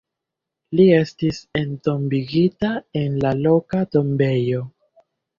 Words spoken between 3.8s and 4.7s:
tombejo.